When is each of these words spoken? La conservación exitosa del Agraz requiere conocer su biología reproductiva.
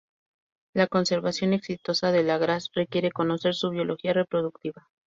La 0.73 0.87
conservación 0.87 1.53
exitosa 1.53 2.11
del 2.11 2.31
Agraz 2.31 2.71
requiere 2.73 3.11
conocer 3.11 3.53
su 3.53 3.69
biología 3.69 4.13
reproductiva. 4.13 4.89